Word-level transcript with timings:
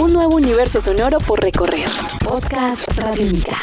Un 0.00 0.14
nuevo 0.14 0.36
universo 0.36 0.80
sonoro 0.80 1.18
por 1.18 1.42
recorrer. 1.42 1.86
Podcast 2.24 2.88
Radiónica. 2.96 3.62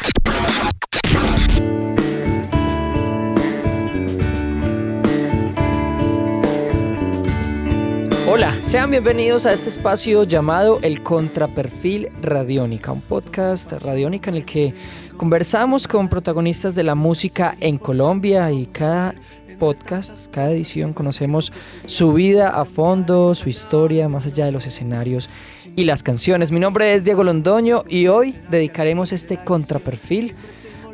Hola, 8.29 8.55
sean 8.61 8.91
bienvenidos 8.91 9.47
a 9.47 9.52
este 9.52 9.70
espacio 9.70 10.25
llamado 10.25 10.77
El 10.84 11.02
Contraperfil 11.02 12.10
Radiónica, 12.21 12.92
un 12.92 13.02
podcast 13.02 13.72
radiónica 13.84 14.30
en 14.30 14.36
el 14.36 14.46
que 14.46 14.76
conversamos 15.18 15.88
con 15.88 16.08
protagonistas 16.08 16.76
de 16.76 16.84
la 16.84 16.94
música 16.94 17.58
en 17.60 17.80
Colombia 17.80 18.52
y 18.52 18.68
cada 18.68 19.16
podcast, 19.58 20.28
cada 20.32 20.52
edición 20.52 20.94
conocemos 20.94 21.52
su 21.88 22.14
vida 22.14 22.50
a 22.50 22.64
fondo, 22.64 23.34
su 23.34 23.50
historia 23.50 24.08
más 24.08 24.28
allá 24.28 24.46
de 24.46 24.52
los 24.52 24.68
escenarios 24.68 25.30
y 25.78 25.84
las 25.84 26.02
canciones. 26.02 26.52
Mi 26.52 26.59
nombre 26.59 26.96
es 26.96 27.04
Diego 27.04 27.23
Londoño 27.23 27.84
y 27.88 28.08
hoy 28.08 28.36
dedicaremos 28.49 29.13
este 29.13 29.38
contraperfil 29.38 30.34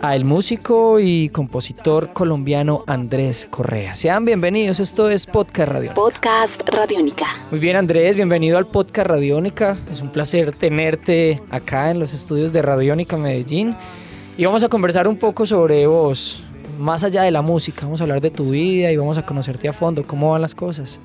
al 0.02 0.26
músico 0.26 1.00
y 1.00 1.30
compositor 1.30 2.12
colombiano 2.12 2.84
Andrés 2.86 3.48
Correa. 3.50 3.96
Sean 3.96 4.26
bienvenidos, 4.26 4.82
esto 4.82 5.10
es 5.10 5.26
Podcast 5.26 5.72
Radiónica. 5.72 5.94
Podcast 5.96 6.70
Radiónica. 6.70 7.28
Muy 7.50 7.62
bien 7.62 7.78
Andrés, 7.78 8.18
bienvenido 8.18 8.58
al 8.58 8.68
Podcast 8.68 9.08
Radiónica. 9.08 9.78
Es 9.90 10.02
un 10.02 10.10
placer 10.10 10.54
tenerte 10.54 11.40
acá 11.50 11.90
en 11.90 12.00
los 12.00 12.14
estudios 12.14 12.52
de 12.52 12.62
Radiónica 12.62 13.16
Medellín. 13.16 13.78
Y 14.38 14.44
vamos 14.44 14.66
a 14.66 14.68
conversar 14.68 15.08
un 15.08 15.16
poco 15.16 15.46
sobre 15.46 15.88
vos, 15.88 16.44
más 16.78 17.06
allá 17.06 17.24
de 17.24 17.32
la 17.32 17.42
música, 17.42 17.86
vamos 17.86 18.02
a 18.02 18.04
hablar 18.04 18.20
de 18.20 18.32
tu 18.32 18.50
vida 18.50 18.92
y 18.92 18.98
vamos 18.98 19.18
a 19.18 19.26
conocerte 19.26 19.70
a 19.70 19.74
fondo, 19.74 20.04
cómo 20.06 20.32
van 20.32 20.42
las 20.42 20.54
cosas. 20.54 21.00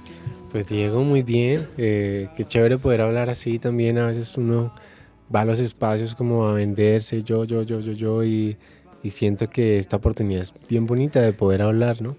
Pues 0.51 0.69
Diego, 0.69 1.05
muy 1.05 1.23
bien, 1.23 1.69
eh, 1.77 2.29
qué 2.35 2.45
chévere 2.45 2.79
poder 2.79 3.03
hablar 3.03 3.29
así 3.29 3.59
también, 3.59 3.99
a 3.99 4.07
veces 4.07 4.35
uno 4.39 4.73
va 5.35 5.43
a 5.43 5.45
los 5.45 5.59
espacios 5.59 6.15
como 6.15 6.47
a 6.47 6.55
venderse, 6.55 7.23
yo, 7.23 7.45
yo, 7.45 7.63
yo, 7.63 7.81
yo, 7.81 7.93
yo, 7.93 8.25
y, 8.25 8.57
y 9.03 9.11
siento 9.11 9.51
que 9.51 9.79
esta 9.79 9.97
oportunidad 9.97 10.43
es 10.43 10.55
bien 10.67 10.87
bonita 10.87 11.21
de 11.21 11.35
poder 11.35 11.61
hablar, 11.61 12.01
¿no? 12.01 12.17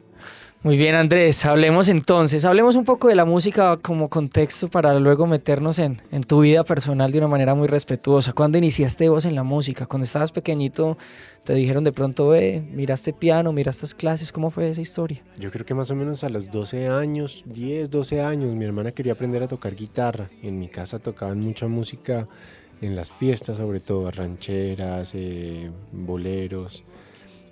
Muy 0.62 0.76
bien, 0.76 0.94
Andrés, 0.94 1.46
hablemos 1.46 1.88
entonces, 1.88 2.44
hablemos 2.44 2.76
un 2.76 2.84
poco 2.84 3.08
de 3.08 3.16
la 3.16 3.24
música 3.24 3.78
como 3.78 4.10
contexto 4.10 4.68
para 4.68 5.00
luego 5.00 5.26
meternos 5.26 5.80
en, 5.80 6.02
tu 6.28 6.42
vida 6.42 6.66
personal 6.66 7.14
de 7.14 7.18
una 7.18 7.30
manera 7.30 7.56
muy 7.56 7.70
respetuosa. 7.70 8.34
¿Cuándo 8.34 8.58
iniciaste 8.58 9.08
vos 9.08 9.24
en 9.24 9.36
la 9.36 9.44
música? 9.44 9.86
Cuando 9.86 10.04
estabas 10.04 10.34
pequeñito, 10.34 10.98
te 11.46 11.54
dijeron 11.54 11.86
de 11.86 11.94
pronto, 11.94 12.28
ve, 12.28 12.62
miraste 12.74 13.14
piano, 13.14 13.54
miraste 13.54 13.88
clases, 13.96 14.34
¿cómo 14.34 14.52
fue 14.52 14.70
esa 14.70 14.82
historia? 14.82 15.24
Yo 15.38 15.50
creo 15.50 15.66
que 15.66 15.74
más 15.74 15.92
o 15.92 15.96
menos 15.96 16.26
a 16.26 16.30
los 16.30 16.52
12 16.52 16.90
años, 16.90 17.46
10, 17.46 17.90
12 17.90 18.22
años, 18.22 18.54
mi 18.54 18.66
hermana 18.66 18.92
quería 18.92 19.14
aprender 19.14 19.42
a 19.42 19.48
tocar 19.48 19.76
guitarra. 19.76 20.28
En 20.44 20.60
mi 20.60 20.68
casa 20.68 21.00
tocaban 21.00 21.40
mucha 21.40 21.70
música 21.70 22.28
en 22.82 22.98
las 22.98 23.14
fiestas, 23.14 23.56
sobre 23.56 23.80
todo 23.80 24.12
rancheras, 24.12 25.12
eh, 25.14 25.72
boleros, 25.94 26.84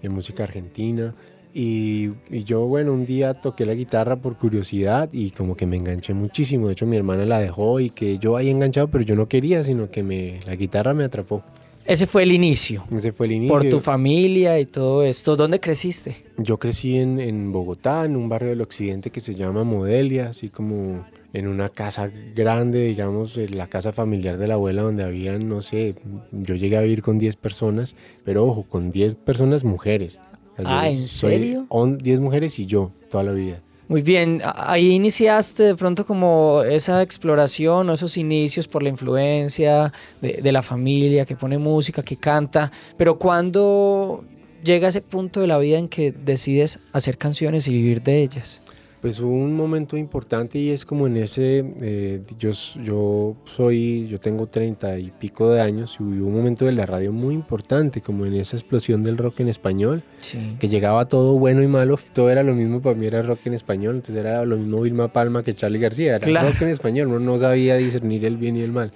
en 0.02 0.12
música 0.12 0.44
argentina. 0.44 1.16
Y, 1.54 2.12
y, 2.30 2.44
yo, 2.44 2.62
bueno, 2.62 2.94
un 2.94 3.06
día 3.06 3.34
toqué 3.36 3.66
la 3.66 3.74
guitarra 3.74 4.16
por 4.16 4.38
curiosidad 4.38 5.10
y 5.12 5.32
como 5.32 5.56
que 5.56 5.66
me 5.66 5.78
enganché 5.78 6.14
muchísimo. 6.14 6.68
De 6.68 6.74
hecho, 6.74 6.86
mi 6.86 6.98
hermana 6.98 7.26
la 7.26 7.40
dejó 7.40 7.80
y 7.80 7.90
que 7.90 8.20
yo 8.20 8.38
ahí 8.38 8.50
enganchado, 8.50 8.90
pero 8.90 9.04
yo 9.04 9.16
no 9.16 9.28
quería, 9.28 9.64
sino 9.64 9.90
que 9.90 10.04
me, 10.04 10.40
la 10.46 10.56
guitarra 10.56 10.94
me 10.94 11.04
atrapó. 11.04 11.44
Ese 11.86 12.06
fue 12.06 12.24
el 12.24 12.34
inicio. 12.34 12.84
Ese 12.92 13.14
fue 13.14 13.28
el 13.28 13.32
inicio. 13.32 13.56
Por 13.56 13.70
tu 13.70 13.80
familia 13.80 14.60
y 14.60 14.66
todo 14.66 15.04
esto. 15.04 15.38
¿Dónde 15.38 15.60
creciste? 15.62 16.26
Yo 16.38 16.58
crecí 16.58 16.98
en, 16.98 17.20
en 17.20 17.52
Bogotá, 17.54 18.04
en 18.04 18.18
un 18.18 18.28
barrio 18.28 18.50
del 18.50 18.62
occidente 18.62 19.10
que 19.10 19.22
se 19.22 19.36
llama 19.36 19.64
Modelia, 19.64 20.30
así 20.30 20.50
como 20.50 21.06
en 21.34 21.48
una 21.48 21.70
casa 21.70 22.10
grande, 22.36 22.86
digamos, 22.86 23.38
la 23.38 23.68
casa 23.68 23.94
familiar 23.94 24.38
de 24.38 24.48
la 24.48 24.56
abuela 24.56 24.82
donde 24.82 25.04
habían, 25.04 25.48
no 25.48 25.62
sé, 25.62 25.96
yo 26.32 26.56
llegué 26.56 26.78
a 26.78 26.82
vivir 26.82 27.02
con 27.02 27.20
10 27.20 27.36
personas, 27.36 27.96
pero 28.24 28.46
ojo, 28.46 28.64
con 28.64 28.92
10 28.92 29.16
personas 29.16 29.64
mujeres. 29.64 30.20
Ah, 30.66 30.90
¿en 30.90 31.08
serio? 31.08 31.68
10 31.70 32.20
mujeres 32.20 32.58
y 32.60 32.66
yo, 32.66 32.92
toda 33.10 33.24
la 33.24 33.32
vida. 33.32 33.62
Muy 33.88 34.02
bien, 34.02 34.42
ahí 34.44 34.92
iniciaste 34.92 35.64
de 35.64 35.76
pronto 35.76 36.06
como 36.06 36.62
esa 36.64 37.02
exploración 37.02 37.90
o 37.90 37.94
esos 37.94 38.18
inicios 38.18 38.68
por 38.68 38.84
la 38.84 38.90
influencia 38.90 39.94
de, 40.20 40.42
de 40.42 40.52
la 40.52 40.62
familia 40.62 41.26
que 41.26 41.38
pone 41.38 41.58
música, 41.58 42.04
que 42.04 42.18
canta, 42.18 42.70
pero 42.98 43.18
¿cuándo 43.18 44.26
llega 44.62 44.90
ese 44.90 45.02
punto 45.02 45.40
de 45.40 45.48
la 45.48 45.58
vida 45.58 45.78
en 45.78 45.88
que 45.88 46.12
decides 46.12 46.80
hacer 46.92 47.18
canciones 47.18 47.68
y 47.70 47.72
vivir 47.72 48.02
de 48.02 48.24
ellas? 48.24 48.62
Pues 49.02 49.20
hubo 49.20 49.32
un 49.32 49.56
momento 49.56 49.96
importante 49.96 50.58
y 50.58 50.72
es 50.72 50.84
como 50.84 51.06
en 51.06 51.18
ese, 51.18 51.64
eh, 51.82 52.22
yo, 52.40 52.50
yo 52.84 53.36
soy, 53.46 54.08
yo 54.08 54.20
tengo 54.20 54.48
treinta 54.48 54.98
y 54.98 55.12
pico 55.12 55.52
de 55.52 55.62
años 55.62 55.98
y 56.00 56.04
hubo 56.04 56.28
un 56.30 56.34
momento 56.36 56.66
de 56.66 56.72
la 56.72 56.88
radio 56.88 57.14
muy 57.14 57.36
importante, 57.36 58.02
como 58.02 58.26
en 58.26 58.34
esa 58.34 58.56
explosión 58.58 59.04
del 59.04 59.18
rock 59.20 59.42
en 59.42 59.50
español, 59.50 60.02
Sí. 60.20 60.56
que 60.60 60.68
llegaba 60.68 61.06
todo 61.08 61.38
bueno 61.38 61.62
y 61.62 61.68
malo, 61.68 62.00
todo 62.14 62.32
era 62.32 62.42
lo 62.42 62.56
mismo 62.56 62.82
para 62.82 62.96
mí, 62.96 63.06
era 63.06 63.22
rock 63.22 63.42
en 63.46 63.54
español, 63.54 63.98
entonces 63.98 64.18
era 64.26 64.44
lo 64.46 64.58
mismo 64.58 64.82
Vilma 64.82 65.14
Palma 65.14 65.44
que 65.44 65.54
Charlie 65.56 65.80
García, 65.80 66.16
era 66.16 66.20
Claro. 66.20 66.50
rock 66.50 66.64
en 66.64 66.70
español, 66.70 67.08
uno 67.10 67.20
no 67.20 67.38
sabía 67.38 67.78
discernir 67.78 68.26
el 68.26 68.38
bien 68.38 68.58
y 68.58 68.62
el 68.62 68.72
mal. 68.72 68.92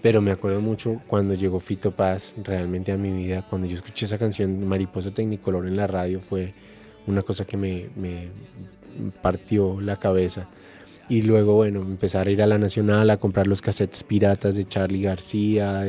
Pero 0.00 0.20
me 0.20 0.30
acuerdo 0.30 0.60
mucho 0.60 1.00
cuando 1.08 1.34
llegó 1.34 1.58
Fito 1.58 1.90
Paz 1.90 2.34
realmente 2.44 2.92
a 2.92 2.96
mi 2.96 3.10
vida, 3.10 3.44
cuando 3.50 3.66
yo 3.66 3.74
escuché 3.76 4.04
esa 4.04 4.16
canción 4.18 4.64
Mariposa 4.68 5.10
Tecnicolor 5.12 5.66
en 5.66 5.76
la 5.76 5.88
radio, 5.88 6.20
fue 6.20 6.52
una 7.08 7.22
cosa 7.22 7.44
que 7.44 7.56
me, 7.56 7.86
me 7.96 8.28
partió 9.22 9.80
la 9.80 9.96
cabeza. 9.96 10.48
Y 11.08 11.22
luego, 11.22 11.54
bueno, 11.54 11.82
empezar 11.82 12.28
a 12.28 12.30
ir 12.30 12.42
a 12.42 12.46
la 12.46 12.58
Nacional 12.58 13.10
a 13.10 13.18
comprar 13.18 13.46
los 13.46 13.60
cassettes 13.60 14.04
piratas 14.04 14.54
de 14.54 14.66
Charlie 14.66 15.02
García, 15.02 15.84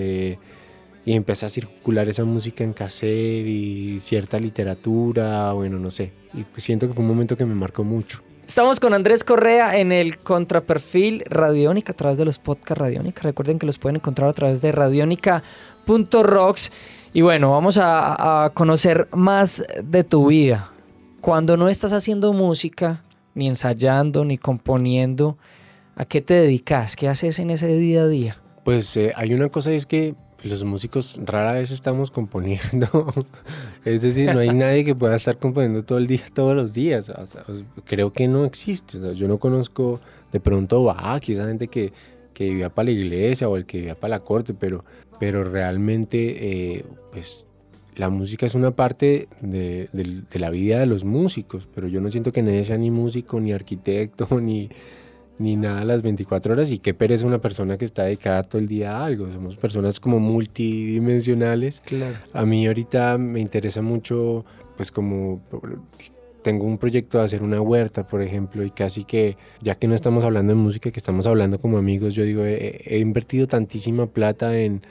y 1.08 1.14
empecé 1.14 1.46
a 1.46 1.50
circular 1.50 2.10
esa 2.10 2.24
música 2.24 2.64
en 2.64 2.74
cassette 2.74 3.46
y 3.46 4.00
cierta 4.02 4.40
literatura, 4.40 5.54
bueno, 5.54 5.78
no 5.78 5.92
sé. 5.92 6.12
Y 6.34 6.42
pues 6.44 6.64
siento 6.64 6.88
que 6.88 6.94
fue 6.94 7.04
un 7.04 7.10
momento 7.10 7.38
que 7.38 7.46
me 7.46 7.54
marcó 7.54 7.84
mucho. 7.84 8.24
Estamos 8.48 8.80
con 8.80 8.94
Andrés 8.94 9.24
Correa 9.24 9.80
en 9.80 9.92
el 9.92 10.18
contraperfil 10.18 11.24
Radiónica 11.30 11.92
a 11.94 11.96
través 11.96 12.18
de 12.18 12.26
los 12.26 12.40
podcasts 12.40 12.80
Radiónica. 12.80 13.22
Recuerden 13.22 13.60
que 13.60 13.68
los 13.68 13.78
pueden 13.78 13.98
encontrar 13.98 14.30
a 14.30 14.34
través 14.34 14.62
de 14.62 14.72
radionica.rocks. 14.72 16.72
Y 17.14 17.22
bueno, 17.22 17.52
vamos 17.52 17.78
a 17.80 18.52
conocer 18.54 19.08
más 19.14 19.64
de 19.84 20.04
tu 20.04 20.28
vida. 20.28 20.72
Cuando 21.26 21.58
no 21.58 21.70
estás 21.70 21.92
haciendo 21.92 22.34
música, 22.34 23.02
ni 23.34 23.48
ensayando, 23.48 24.24
ni 24.24 24.38
componiendo, 24.38 25.40
¿a 25.96 26.06
qué 26.06 26.22
te 26.22 26.36
dedicas? 26.36 26.96
¿Qué 26.96 27.08
haces 27.08 27.40
en 27.40 27.50
ese 27.50 27.76
día 27.78 28.04
a 28.04 28.08
día? 28.08 28.38
Pues 28.64 28.96
eh, 28.96 29.12
hay 29.16 29.34
una 29.34 29.50
cosa 29.50 29.74
y 29.74 29.76
es 29.76 29.88
que 29.88 30.14
los 30.44 30.64
músicos 30.64 31.20
rara 31.26 31.54
vez 31.54 31.72
estamos 31.72 32.12
componiendo. 32.12 33.12
es 33.86 34.04
decir, 34.04 34.36
no 34.36 34.40
hay 34.40 34.54
nadie 34.54 34.86
que 34.86 34.94
pueda 34.94 35.16
estar 35.16 35.40
componiendo 35.40 35.84
todo 35.84 35.98
el 35.98 36.06
día, 36.06 36.22
todos 36.32 36.56
los 36.56 36.76
días. 36.76 37.12
Creo 37.86 38.12
que 38.12 38.28
no 38.28 38.46
existe. 38.46 39.00
Yo 39.16 39.28
no 39.28 39.40
conozco 39.40 40.00
de 40.32 40.40
pronto 40.40 40.84
Bach, 40.84 41.28
esa 41.28 41.48
gente 41.48 41.70
que, 41.70 41.92
que 42.36 42.50
vivía 42.50 42.70
para 42.70 42.86
la 42.86 42.92
iglesia 42.92 43.50
o 43.50 43.58
el 43.58 43.66
que 43.66 43.80
vivía 43.80 43.96
para 43.96 44.18
la 44.18 44.20
corte, 44.20 44.54
pero, 44.54 44.86
pero 45.20 45.44
realmente 45.44 46.76
eh, 46.78 46.86
pues, 47.12 47.46
la 47.98 48.10
música 48.10 48.46
es 48.46 48.56
una 48.56 48.72
parte 48.72 49.28
de, 49.42 49.90
de- 49.94 50.22
de 50.32 50.40
la 50.40 50.50
vida 50.50 50.80
de 50.80 50.86
los 50.86 51.04
músicos, 51.04 51.68
pero 51.74 51.88
yo 51.88 52.02
no 52.02 52.12
siento 52.12 52.32
que 52.32 52.42
nadie 52.42 52.64
sea 52.66 52.78
ni 52.78 52.92
músico, 52.92 53.40
ni 53.40 53.54
arquitecto, 53.54 54.28
ni, 54.42 54.70
ni 55.40 55.56
nada 55.56 55.82
a 55.82 55.86
las 55.86 56.02
24 56.02 56.54
horas 56.54 56.72
y 56.72 56.80
qué 56.80 56.94
pereza 56.94 57.26
una 57.26 57.40
persona 57.40 57.78
que 57.78 57.86
está 57.86 58.04
dedicada 58.04 58.44
todo 58.44 58.60
el 58.60 58.68
día 58.68 58.98
a 58.98 59.06
algo. 59.06 59.28
Somos 59.32 59.56
personas 59.58 60.00
como 60.00 60.20
multidimensionales. 60.20 61.82
Claro. 61.86 62.16
A 62.34 62.46
mí 62.46 62.68
ahorita 62.68 63.18
me 63.18 63.40
interesa 63.40 63.82
mucho, 63.82 64.46
pues 64.78 64.92
como 64.92 65.42
tengo 66.42 66.66
un 66.66 66.78
proyecto 66.78 67.18
de 67.18 67.26
hacer 67.26 67.42
una 67.42 67.60
huerta, 67.60 68.06
por 68.08 68.22
ejemplo, 68.22 68.64
y 68.64 68.70
casi 68.70 69.04
que, 69.04 69.36
ya 69.62 69.76
que 69.76 69.88
no 69.88 69.96
estamos 69.96 70.24
hablando 70.24 70.54
de 70.54 70.60
música, 70.60 70.92
que 70.92 71.00
estamos 71.00 71.26
hablando 71.26 71.60
como 71.60 71.78
amigos, 71.80 72.14
yo 72.14 72.24
digo, 72.24 72.44
he, 72.46 72.82
he 72.86 73.00
invertido 73.00 73.48
tantísima 73.48 74.06
plata 74.06 74.56
en, 74.60 74.82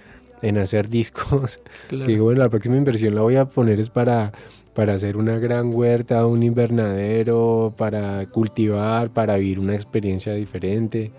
en 0.44 0.58
hacer 0.58 0.88
discos, 0.88 1.58
que 1.88 1.96
digo, 2.06 2.24
bueno, 2.24 2.42
la 2.42 2.50
próxima 2.50 2.76
inversión 2.76 3.14
la 3.14 3.22
voy 3.22 3.36
a 3.36 3.46
poner 3.46 3.80
es 3.80 3.88
para, 3.90 4.32
para 4.74 4.94
hacer 4.94 5.16
una 5.16 5.38
gran 5.38 5.74
huerta, 5.74 6.26
un 6.26 6.42
invernadero, 6.42 7.72
para 7.76 8.26
cultivar, 8.26 9.10
para 9.10 9.36
vivir 9.36 9.58
una 9.58 9.74
experiencia 9.74 10.34
diferente. 10.34 11.10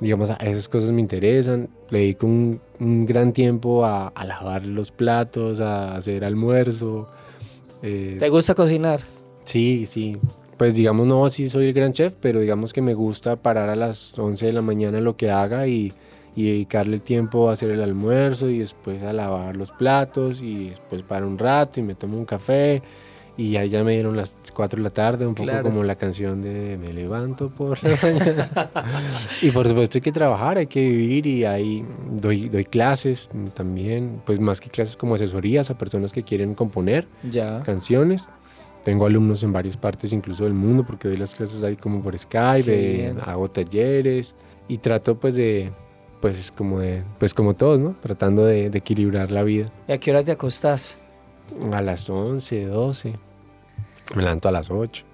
Digamos, 0.00 0.30
a 0.30 0.34
esas 0.34 0.68
cosas 0.68 0.90
me 0.90 1.00
interesan. 1.00 1.68
Le 1.90 2.00
dedico 2.00 2.26
un, 2.26 2.60
un 2.80 3.06
gran 3.06 3.32
tiempo 3.32 3.84
a, 3.84 4.08
a 4.08 4.24
lavar 4.24 4.66
los 4.66 4.90
platos, 4.90 5.60
a 5.60 5.96
hacer 5.96 6.24
almuerzo. 6.24 7.08
eh, 7.82 8.16
¿Te 8.18 8.28
gusta 8.28 8.54
cocinar? 8.54 9.00
Sí, 9.44 9.86
sí. 9.90 10.16
Pues 10.56 10.74
digamos, 10.74 11.06
no 11.06 11.24
así 11.26 11.48
soy 11.48 11.66
el 11.66 11.72
gran 11.72 11.92
chef, 11.92 12.14
pero 12.20 12.40
digamos 12.40 12.72
que 12.72 12.82
me 12.82 12.94
gusta 12.94 13.36
parar 13.36 13.68
a 13.68 13.76
las 13.76 14.16
11 14.18 14.46
de 14.46 14.52
la 14.52 14.62
mañana 14.62 15.00
lo 15.00 15.16
que 15.16 15.30
haga 15.30 15.66
y, 15.66 15.92
y 16.34 16.46
dedicarle 16.46 16.94
el 16.96 17.02
tiempo 17.02 17.50
a 17.50 17.52
hacer 17.52 17.70
el 17.70 17.82
almuerzo 17.82 18.48
y 18.48 18.58
después 18.58 19.02
a 19.02 19.12
lavar 19.12 19.56
los 19.56 19.70
platos 19.72 20.40
y 20.40 20.70
después 20.70 21.02
para 21.02 21.26
un 21.26 21.38
rato 21.38 21.78
y 21.80 21.82
me 21.82 21.94
tomo 21.94 22.16
un 22.16 22.24
café 22.24 22.82
y 23.36 23.56
ahí 23.56 23.70
ya 23.70 23.82
me 23.82 23.92
dieron 23.92 24.14
las 24.16 24.36
4 24.54 24.76
de 24.78 24.82
la 24.82 24.90
tarde, 24.90 25.26
un 25.26 25.34
poco 25.34 25.46
Claro. 25.48 25.62
como 25.64 25.82
la 25.84 25.96
canción 25.96 26.42
de 26.42 26.76
Me 26.78 26.92
levanto 26.92 27.48
por 27.48 27.82
la 27.82 27.96
mañana. 28.02 28.50
y 29.42 29.50
por 29.50 29.66
supuesto 29.66 29.96
hay 29.98 30.02
que 30.02 30.12
trabajar, 30.12 30.58
hay 30.58 30.66
que 30.66 30.86
vivir 30.86 31.26
y 31.26 31.44
ahí 31.46 31.82
doy, 32.10 32.48
doy 32.50 32.64
clases 32.66 33.30
también, 33.54 34.20
pues 34.26 34.38
más 34.38 34.60
que 34.60 34.68
clases 34.68 34.96
como 34.96 35.14
asesorías 35.14 35.70
a 35.70 35.78
personas 35.78 36.12
que 36.12 36.22
quieren 36.22 36.54
componer 36.54 37.08
Ya. 37.30 37.62
canciones. 37.62 38.26
Tengo 38.84 39.06
alumnos 39.06 39.42
en 39.44 39.52
varias 39.52 39.76
partes 39.76 40.12
incluso 40.12 40.44
del 40.44 40.54
mundo 40.54 40.84
porque 40.84 41.08
doy 41.08 41.16
las 41.16 41.34
clases 41.34 41.62
ahí 41.62 41.76
como 41.76 42.02
por 42.02 42.18
Skype, 42.18 42.66
eh, 42.68 43.14
hago 43.24 43.48
talleres 43.50 44.34
y 44.68 44.78
trato 44.78 45.18
pues 45.18 45.34
de, 45.34 45.70
pues 46.22 46.38
es 46.38 46.50
como 46.50 46.80
de, 46.80 47.02
pues 47.18 47.34
como 47.34 47.54
todos, 47.54 47.78
¿no? 47.78 47.94
Tratando 48.00 48.46
de, 48.46 48.70
de 48.70 48.78
equilibrar 48.78 49.30
la 49.30 49.42
vida. 49.42 49.70
¿Y 49.88 49.92
a 49.92 49.98
qué 49.98 50.12
hora 50.12 50.24
te 50.24 50.32
acostás? 50.32 50.98
A 51.72 51.82
las 51.82 52.08
11, 52.08 52.66
12, 52.66 53.12
me 54.14 54.22
levanto 54.22 54.48
a 54.48 54.52
las 54.52 54.70
8. 54.70 55.04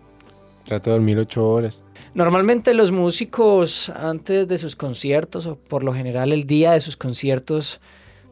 Trato 0.64 0.90
de 0.90 0.96
dormir 0.96 1.18
8 1.18 1.48
horas. 1.48 1.82
Normalmente 2.14 2.74
los 2.74 2.92
músicos 2.92 3.88
antes 3.88 4.46
de 4.46 4.58
sus 4.58 4.76
conciertos 4.76 5.46
o 5.46 5.56
por 5.56 5.82
lo 5.82 5.94
general 5.94 6.32
el 6.32 6.44
día 6.44 6.72
de 6.72 6.80
sus 6.80 6.96
conciertos 6.96 7.80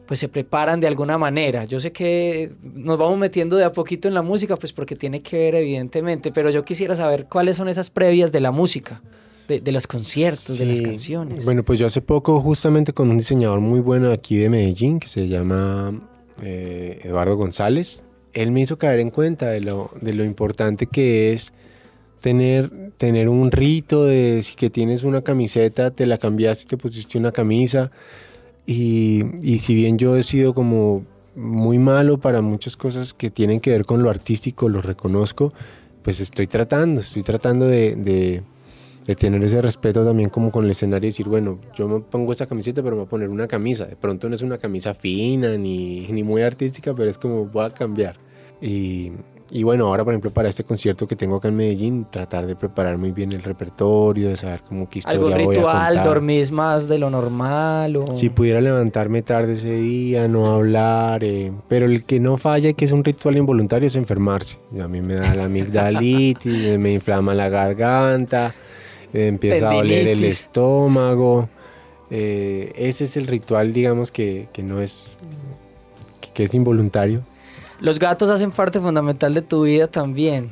pues 0.05 0.19
se 0.19 0.29
preparan 0.29 0.79
de 0.79 0.87
alguna 0.87 1.17
manera. 1.17 1.65
Yo 1.65 1.79
sé 1.79 1.91
que 1.91 2.53
nos 2.61 2.97
vamos 2.97 3.17
metiendo 3.17 3.57
de 3.57 3.65
a 3.65 3.71
poquito 3.71 4.07
en 4.07 4.13
la 4.13 4.21
música 4.21 4.55
pues 4.55 4.71
porque 4.71 4.95
tiene 4.95 5.21
que 5.21 5.37
ver 5.37 5.55
evidentemente, 5.55 6.31
pero 6.31 6.51
yo 6.51 6.63
quisiera 6.63 6.95
saber 6.95 7.25
cuáles 7.25 7.57
son 7.57 7.69
esas 7.69 7.89
previas 7.89 8.31
de 8.31 8.39
la 8.39 8.51
música, 8.51 9.01
de, 9.47 9.61
de 9.61 9.71
los 9.71 9.87
conciertos, 9.87 10.57
de 10.57 10.65
las 10.65 10.81
canciones. 10.81 11.45
Bueno, 11.45 11.63
pues 11.63 11.79
yo 11.79 11.85
hace 11.85 12.01
poco 12.01 12.39
justamente 12.41 12.93
con 12.93 13.09
un 13.09 13.17
diseñador 13.17 13.59
muy 13.61 13.79
bueno 13.79 14.11
aquí 14.11 14.37
de 14.37 14.49
Medellín 14.49 14.99
que 14.99 15.07
se 15.07 15.27
llama 15.27 15.99
eh, 16.41 16.99
Eduardo 17.03 17.35
González, 17.35 18.01
él 18.33 18.51
me 18.51 18.61
hizo 18.61 18.77
caer 18.77 18.99
en 18.99 19.09
cuenta 19.09 19.47
de 19.49 19.61
lo, 19.61 19.89
de 20.01 20.13
lo 20.13 20.23
importante 20.23 20.85
que 20.87 21.33
es 21.33 21.53
tener, 22.21 22.71
tener 22.97 23.29
un 23.29 23.51
rito 23.51 24.05
de 24.05 24.41
si 24.43 24.55
que 24.55 24.69
tienes 24.69 25.03
una 25.03 25.21
camiseta, 25.21 25.91
te 25.91 26.05
la 26.05 26.17
cambiaste, 26.17 26.65
te 26.65 26.77
pusiste 26.77 27.17
una 27.17 27.31
camisa. 27.31 27.89
Y, 28.65 29.23
y 29.41 29.59
si 29.59 29.73
bien 29.73 29.97
yo 29.97 30.17
he 30.17 30.23
sido 30.23 30.53
como 30.53 31.03
muy 31.35 31.77
malo 31.79 32.17
para 32.19 32.41
muchas 32.41 32.75
cosas 32.75 33.13
que 33.13 33.29
tienen 33.29 33.59
que 33.59 33.71
ver 33.71 33.85
con 33.85 34.03
lo 34.03 34.09
artístico, 34.09 34.67
lo 34.69 34.81
reconozco, 34.81 35.53
pues 36.03 36.19
estoy 36.19 36.47
tratando, 36.47 36.99
estoy 37.01 37.23
tratando 37.23 37.65
de, 37.65 37.95
de- 37.95 38.41
de 39.07 39.15
tener 39.15 39.41
ese 39.43 39.61
respeto 39.61 40.05
también 40.05 40.29
como 40.29 40.51
con 40.51 40.65
el 40.65 40.71
escenario 40.71 41.07
y 41.07 41.11
decir, 41.11 41.27
bueno, 41.27 41.59
yo 41.75 41.87
me 41.87 42.01
pongo 42.01 42.31
esta 42.33 42.45
camiseta, 42.45 42.83
pero 42.83 42.95
me 42.95 43.01
voy 43.01 43.07
a 43.07 43.09
poner 43.09 43.29
una 43.29 43.47
camisa. 43.47 43.85
De 43.85 43.95
pronto 43.95 44.27
no 44.29 44.35
es 44.35 44.41
una 44.41 44.57
camisa 44.57 44.93
fina 44.93 45.57
ni, 45.57 46.07
ni 46.07 46.23
muy 46.23 46.41
artística, 46.41 46.93
pero 46.93 47.09
es 47.09 47.17
como 47.17 47.45
voy 47.45 47.65
a 47.65 47.69
cambiar. 47.69 48.17
Y, 48.61 49.13
y 49.49 49.63
bueno, 49.63 49.87
ahora 49.87 50.03
por 50.03 50.13
ejemplo 50.13 50.31
para 50.31 50.49
este 50.49 50.65
concierto 50.65 51.07
que 51.07 51.15
tengo 51.15 51.37
acá 51.37 51.47
en 51.47 51.55
Medellín, 51.55 52.05
tratar 52.11 52.45
de 52.47 52.55
preparar 52.57 52.97
muy 52.97 53.11
bien 53.13 53.31
el 53.31 53.43
repertorio, 53.43 54.27
de 54.27 54.35
saber 54.35 54.61
cómo 54.67 54.89
qué 54.89 54.99
historia 54.99 55.15
Algo 55.19 55.29
voy 55.31 55.33
a 55.35 55.49
ritual, 55.51 55.87
contar. 55.95 56.03
dormís 56.05 56.51
más 56.51 56.89
de 56.89 56.97
lo 56.97 57.09
normal 57.09 57.95
o... 57.95 58.13
Si 58.17 58.29
pudiera 58.29 58.59
levantarme 58.59 59.21
tarde 59.21 59.53
ese 59.53 59.71
día, 59.73 60.27
no 60.27 60.51
hablar, 60.51 61.23
eh, 61.23 61.53
pero 61.69 61.85
el 61.85 62.03
que 62.03 62.19
no 62.19 62.35
falla, 62.35 62.73
que 62.73 62.83
es 62.83 62.91
un 62.91 63.05
ritual 63.05 63.37
involuntario, 63.37 63.87
es 63.87 63.95
enfermarse. 63.95 64.57
Y 64.75 64.81
A 64.81 64.87
mí 64.89 64.99
me 65.01 65.13
da 65.13 65.33
la 65.33 65.45
amigdalitis, 65.45 66.77
me 66.79 66.91
inflama 66.93 67.33
la 67.33 67.47
garganta, 67.47 68.53
empieza 69.13 69.69
a 69.69 69.73
doler 69.75 70.07
el 70.09 70.23
estómago. 70.23 71.49
eh, 72.09 72.71
ese 72.75 73.03
es 73.05 73.17
el 73.17 73.27
ritual, 73.27 73.73
digamos, 73.73 74.11
que, 74.11 74.47
que 74.53 74.63
no 74.63 74.81
es, 74.81 75.17
que, 76.21 76.29
que 76.31 76.43
es 76.45 76.53
involuntario. 76.53 77.21
Los 77.79 77.99
gatos 77.99 78.29
hacen 78.29 78.51
parte 78.51 78.79
fundamental 78.79 79.33
de 79.33 79.41
tu 79.41 79.63
vida 79.63 79.87
también. 79.87 80.49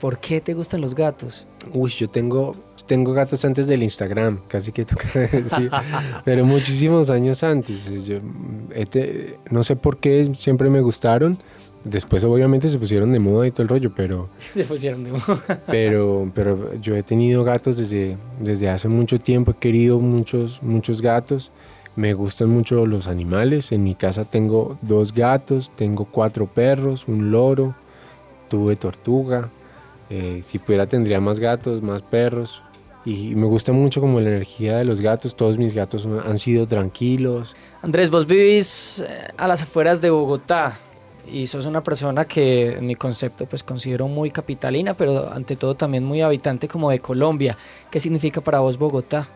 ¿Por 0.00 0.18
qué 0.18 0.40
te 0.40 0.54
gustan 0.54 0.80
los 0.80 0.94
gatos? 0.94 1.46
Uy, 1.74 1.90
yo 1.90 2.08
tengo, 2.08 2.56
tengo 2.86 3.12
gatos 3.12 3.44
antes 3.44 3.66
del 3.66 3.82
Instagram, 3.82 4.40
casi 4.48 4.72
que 4.72 4.84
toca 4.86 5.08
decir, 5.18 5.70
pero 6.24 6.44
muchísimos 6.44 7.10
años 7.10 7.42
antes. 7.42 7.84
yo, 8.06 8.18
mm, 8.20 8.72
he 8.74 8.86
te- 8.86 9.38
no 9.50 9.62
sé 9.62 9.76
por 9.76 9.98
qué 9.98 10.32
siempre 10.38 10.70
me 10.70 10.80
gustaron. 10.80 11.38
Después 11.84 12.22
obviamente 12.24 12.68
se 12.68 12.78
pusieron 12.78 13.12
de 13.12 13.18
moda 13.18 13.46
y 13.46 13.52
todo 13.52 13.62
el 13.62 13.68
rollo, 13.68 13.92
pero, 13.94 14.28
Se 14.38 14.64
pusieron 14.64 15.02
de 15.04 15.12
moda. 15.12 15.62
pero, 15.66 16.30
pero 16.34 16.74
yo 16.80 16.94
he 16.94 17.02
tenido 17.02 17.42
gatos 17.42 17.78
desde, 17.78 18.18
desde 18.38 18.68
hace 18.68 18.88
mucho 18.88 19.18
tiempo, 19.18 19.52
he 19.52 19.54
querido 19.54 19.98
muchos, 19.98 20.62
muchos 20.62 21.00
gatos. 21.00 21.50
Me 21.96 22.14
gustan 22.14 22.48
mucho 22.50 22.86
los 22.86 23.08
animales. 23.08 23.72
En 23.72 23.82
mi 23.82 23.94
casa 23.94 24.24
tengo 24.24 24.78
dos 24.80 25.12
gatos, 25.12 25.70
tengo 25.74 26.04
cuatro 26.04 26.46
perros, 26.46 27.04
un 27.08 27.30
loro, 27.30 27.74
tuve 28.48 28.76
tortuga. 28.76 29.48
Eh, 30.08 30.42
si 30.46 30.58
pudiera 30.58 30.86
tendría 30.86 31.20
más 31.20 31.40
gatos, 31.40 31.82
más 31.82 32.02
perros. 32.02 32.62
Y 33.04 33.34
me 33.34 33.46
gusta 33.46 33.72
mucho 33.72 34.00
como 34.00 34.20
la 34.20 34.28
energía 34.28 34.76
de 34.76 34.84
los 34.84 35.00
gatos. 35.00 35.34
Todos 35.34 35.58
mis 35.58 35.74
gatos 35.74 36.06
han 36.06 36.38
sido 36.38 36.66
tranquilos. 36.66 37.56
Andrés, 37.82 38.10
vos 38.10 38.26
vivís 38.26 39.00
eh, 39.00 39.28
a 39.36 39.48
las 39.48 39.62
afueras 39.62 40.00
de 40.00 40.10
Bogotá 40.10 40.78
y 41.32 41.46
sos 41.46 41.66
una 41.66 41.82
persona 41.82 42.24
que 42.24 42.72
en 42.72 42.86
mi 42.86 42.94
concepto 42.94 43.46
pues 43.46 43.62
considero 43.62 44.08
muy 44.08 44.30
capitalina, 44.30 44.94
pero 44.94 45.32
ante 45.32 45.56
todo 45.56 45.74
también 45.74 46.04
muy 46.04 46.20
habitante 46.20 46.68
como 46.68 46.90
de 46.90 46.98
Colombia. 46.98 47.56
¿Qué 47.90 48.00
significa 48.00 48.40
para 48.40 48.60
vos 48.60 48.78
Bogotá? 48.78 49.26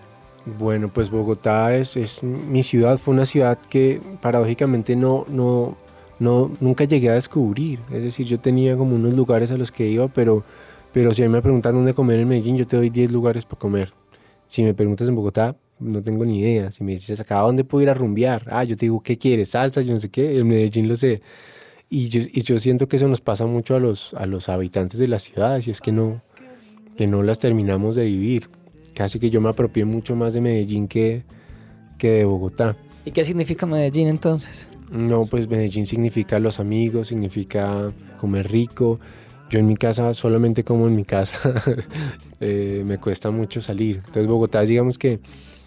Bueno, 0.59 0.89
pues 0.89 1.11
Bogotá 1.11 1.75
es, 1.75 1.97
es 1.97 2.23
mi 2.23 2.63
ciudad. 2.63 2.99
Fue 2.99 3.15
una 3.15 3.25
ciudad 3.25 3.59
que 3.71 4.01
paradójicamente 4.21 4.95
no, 4.95 5.25
no, 5.29 5.77
no, 6.19 6.51
nunca 6.61 6.85
llegué 6.85 7.09
a 7.09 7.15
descubrir. 7.15 7.81
Es 7.91 8.03
decir, 8.03 8.27
yo 8.27 8.39
tenía 8.39 8.77
como 8.77 8.95
unos 8.95 9.15
lugares 9.15 9.51
a 9.51 9.57
los 9.57 9.71
que 9.71 9.87
iba, 9.87 10.09
pero, 10.09 10.45
pero 10.93 11.15
si 11.15 11.23
a 11.23 11.27
mí 11.27 11.33
me 11.33 11.41
preguntan 11.41 11.75
dónde 11.75 11.95
comer 11.95 12.21
en 12.21 12.29
Medellín, 12.29 12.57
yo 12.57 12.67
te 12.67 12.77
doy 12.77 12.91
10 12.91 13.11
lugares 13.11 13.45
para 13.47 13.59
comer. 13.59 13.93
Si 14.49 14.63
me 14.63 14.75
preguntas 14.75 15.09
en 15.09 15.15
Bogotá, 15.15 15.57
no 15.81 16.03
tengo 16.03 16.25
ni 16.25 16.41
idea. 16.41 16.71
Si 16.73 16.85
me 16.85 16.93
dices 16.93 17.19
acá, 17.21 17.41
¿a 17.41 17.43
dónde 17.43 17.65
puedo 17.65 17.83
ir 17.83 17.91
a 17.91 17.95
rumbear? 17.95 18.47
Ah, 18.51 18.65
yo 18.65 18.77
te 18.77 18.87
digo, 18.87 19.03
¿qué 19.03 19.19
quieres? 19.19 19.51
Salsa, 19.51 19.81
yo 19.81 19.95
no 19.95 20.01
sé 20.01 20.11
qué. 20.11 20.39
En 20.39 20.47
Medellín 20.47 20.89
lo 20.89 20.97
sé. 20.97 21.23
Y 21.97 22.09
yo, 22.09 22.23
y 22.23 22.43
yo 22.43 22.59
siento 22.59 22.89
que 22.89 22.97
eso 22.97 23.07
nos 23.07 23.21
pasa 23.21 23.47
mucho 23.47 23.77
a 23.77 23.79
los, 23.79 24.15
a 24.15 24.27
los 24.27 24.49
habitantes 24.49 24.99
de 24.99 25.07
las 25.07 25.23
ciudades 25.23 25.69
y 25.69 25.71
es 25.71 25.81
que 25.81 25.93
no, 25.93 26.23
que 26.97 27.07
no 27.07 27.23
las 27.23 27.39
terminamos 27.39 27.95
de 27.95 28.07
vivir. 28.07 28.51
Casi 28.95 29.21
que 29.21 29.31
yo 29.31 29.41
me 29.41 29.49
apropié 29.49 29.85
mucho 29.85 30.17
más 30.17 30.35
de 30.35 30.41
Medellín 30.41 30.89
que, 30.89 31.23
que 31.97 32.11
de 32.11 32.25
Bogotá. 32.25 32.77
¿Y 33.05 33.13
qué 33.13 33.23
significa 33.23 33.65
Medellín 33.65 34.09
entonces? 34.09 34.69
No, 34.91 35.25
pues 35.27 35.47
Medellín 35.47 35.87
significa 35.87 36.41
los 36.41 36.59
amigos, 36.59 37.07
significa 37.07 37.93
comer 38.21 38.51
rico. 38.51 38.99
Yo 39.49 39.61
en 39.61 39.69
mi 39.69 39.77
casa 39.77 40.15
solamente 40.15 40.65
como 40.65 40.89
en 40.89 40.97
mi 40.97 41.05
casa. 41.05 41.63
Eh, 42.41 42.83
me 42.85 42.99
cuesta 42.99 43.31
mucho 43.31 43.63
salir. 43.63 43.99
Entonces 43.99 44.27
Bogotá, 44.27 44.61
digamos 44.63 44.99
que, 44.99 45.21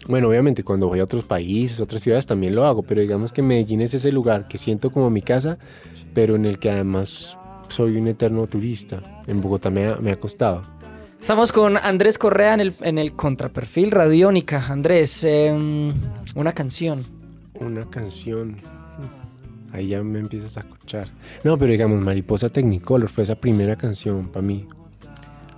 bueno, 0.06 0.28
obviamente 0.28 0.64
cuando 0.64 0.88
voy 0.88 1.00
a 1.00 1.04
otros 1.04 1.24
países, 1.24 1.80
otras 1.80 2.02
ciudades 2.02 2.26
también 2.26 2.54
lo 2.54 2.64
hago, 2.64 2.82
pero 2.82 3.00
digamos 3.00 3.32
que 3.32 3.42
Medellín 3.42 3.80
es 3.80 3.94
ese 3.94 4.12
lugar 4.12 4.48
que 4.48 4.58
siento 4.58 4.90
como 4.90 5.10
mi 5.10 5.22
casa, 5.22 5.58
pero 6.14 6.36
en 6.36 6.46
el 6.46 6.58
que 6.58 6.70
además 6.70 7.36
soy 7.68 7.96
un 7.96 8.08
eterno 8.08 8.46
turista. 8.46 9.02
En 9.26 9.40
Bogotá 9.40 9.70
me 9.70 9.88
ha, 9.88 9.96
me 9.96 10.12
ha 10.12 10.16
costado. 10.16 10.62
Estamos 11.20 11.50
con 11.52 11.76
Andrés 11.76 12.16
Correa 12.16 12.54
en 12.54 12.60
el, 12.60 12.74
en 12.80 12.96
el 12.96 13.12
contraperfil 13.12 13.90
Radiónica. 13.90 14.64
Andrés, 14.68 15.24
em, 15.24 15.92
una 16.34 16.52
canción. 16.52 17.04
Una 17.60 17.84
canción. 17.90 18.56
Ahí 19.72 19.88
ya 19.88 20.02
me 20.02 20.20
empiezas 20.20 20.56
a 20.56 20.60
escuchar. 20.60 21.08
No, 21.44 21.58
pero 21.58 21.72
digamos, 21.72 22.00
Mariposa 22.00 22.48
Technicolor 22.48 23.10
fue 23.10 23.24
esa 23.24 23.34
primera 23.34 23.76
canción 23.76 24.28
para 24.28 24.42
mí. 24.42 24.66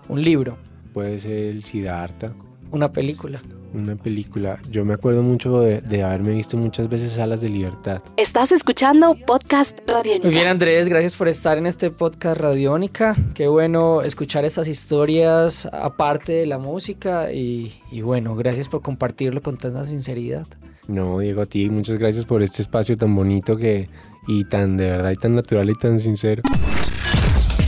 Un 0.08 0.22
libro, 0.22 0.56
Puede 0.92 1.20
ser 1.20 1.32
el 1.32 1.64
Siddhartha, 1.64 2.32
una 2.72 2.92
película. 2.92 3.40
Una 3.72 3.96
película. 3.96 4.58
Yo 4.70 4.84
me 4.84 4.94
acuerdo 4.94 5.22
mucho 5.22 5.60
de, 5.60 5.80
de 5.80 6.02
haberme 6.02 6.32
visto 6.32 6.56
muchas 6.56 6.88
veces 6.88 7.18
Alas 7.18 7.40
de 7.40 7.48
Libertad. 7.48 8.02
Estás 8.16 8.52
escuchando 8.52 9.16
Podcast 9.26 9.78
Radiónica. 9.86 10.26
Muy 10.26 10.34
bien, 10.34 10.46
Andrés, 10.46 10.88
gracias 10.88 11.14
por 11.16 11.28
estar 11.28 11.58
en 11.58 11.66
este 11.66 11.90
podcast 11.90 12.40
Radiónica. 12.40 13.14
Qué 13.34 13.48
bueno 13.48 14.02
escuchar 14.02 14.44
estas 14.44 14.68
historias 14.68 15.66
aparte 15.72 16.32
de 16.32 16.46
la 16.46 16.58
música 16.58 17.32
y, 17.32 17.72
y 17.90 18.02
bueno, 18.02 18.34
gracias 18.36 18.68
por 18.68 18.82
compartirlo 18.82 19.42
con 19.42 19.56
tanta 19.56 19.84
sinceridad. 19.84 20.46
No, 20.86 21.18
Diego, 21.18 21.42
a 21.42 21.46
ti 21.46 21.70
muchas 21.70 21.98
gracias 21.98 22.24
por 22.24 22.42
este 22.42 22.62
espacio 22.62 22.96
tan 22.96 23.14
bonito 23.14 23.56
que 23.56 23.88
y 24.26 24.44
tan 24.44 24.76
de 24.76 24.90
verdad 24.90 25.10
y 25.12 25.16
tan 25.16 25.34
natural 25.34 25.70
y 25.70 25.74
tan 25.74 26.00
sincero. 26.00 26.42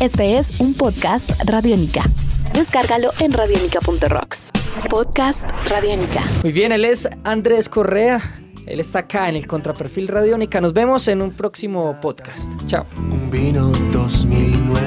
Este 0.01 0.39
es 0.39 0.59
un 0.61 0.75
podcast 0.75 1.31
Radiónica. 1.45 2.03
Descárgalo 2.55 3.11
en 3.21 3.33
radiónica.rocks. 3.33 4.52
Podcast 4.89 5.49
Radiónica. 5.67 6.23
Muy 6.43 6.53
bien, 6.53 6.73
él 6.73 6.85
es 6.85 7.09
Andrés 7.25 7.69
Correa. 7.69 8.21
Él 8.67 8.81
está 8.81 9.01
acá 9.01 9.29
en 9.29 9.37
el 9.37 9.47
contraperfil 9.47 10.09
Radiónica. 10.09 10.61
Nos 10.61 10.73
vemos 10.73 11.07
en 11.09 11.21
un 11.23 11.33
próximo 11.33 11.99
podcast. 12.01 12.51
Chao. 12.67 12.87
Un 12.97 13.31
vino 13.31 13.69
2009 13.93 14.81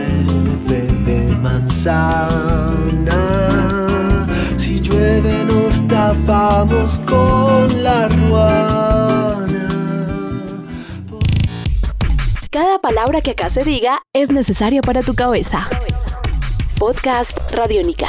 de 1.05 1.35
manzana. 1.41 3.17
Si 4.57 4.79
llueve 4.79 5.43
nos 5.45 5.85
tapamos 5.87 6.99
con 7.05 7.83
la 7.83 8.07
ruana. 8.07 9.45
Cada 12.49 12.79
palabra 12.79 13.21
que 13.21 13.31
acá 13.31 13.49
se 13.49 13.63
diga 13.63 14.01
es 14.13 14.31
necesaria 14.31 14.81
para 14.81 15.01
tu 15.01 15.13
cabeza. 15.13 15.67
Podcast 16.79 17.51
Radiónica. 17.51 18.07